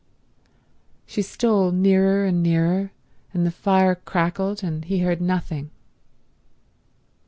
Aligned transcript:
She 1.05 1.21
stole 1.21 1.69
nearer 1.71 2.25
and 2.25 2.41
nearer, 2.41 2.91
and 3.35 3.45
the 3.45 3.51
fire 3.51 3.93
crackled 3.93 4.63
and 4.63 4.83
he 4.83 5.01
heard 5.01 5.21
nothing. 5.21 5.69